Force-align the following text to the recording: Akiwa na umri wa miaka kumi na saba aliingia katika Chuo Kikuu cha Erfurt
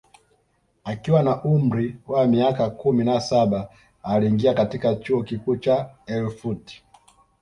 Akiwa 0.83 1.23
na 1.23 1.43
umri 1.43 1.95
wa 2.07 2.27
miaka 2.27 2.69
kumi 2.69 3.03
na 3.03 3.21
saba 3.21 3.69
aliingia 4.03 4.53
katika 4.53 4.95
Chuo 4.95 5.23
Kikuu 5.23 5.57
cha 5.57 5.89
Erfurt 6.07 6.81